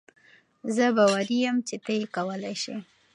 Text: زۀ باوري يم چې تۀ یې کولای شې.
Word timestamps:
زۀ 0.75 0.87
باوري 0.95 1.37
يم 1.43 1.57
چې 1.67 1.75
تۀ 1.85 1.93
یې 1.99 2.05
کولای 2.15 2.55
شې. 2.63 2.75